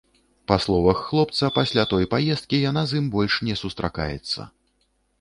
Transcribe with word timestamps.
Па 0.51 0.55
словах 0.63 1.03
хлопца, 1.09 1.51
пасля 1.59 1.85
той 1.93 2.09
паездкі 2.15 2.65
яна 2.69 2.87
з 2.93 3.05
ім 3.05 3.13
больш 3.19 3.39
не 3.51 3.55
сустракаецца. 3.65 4.53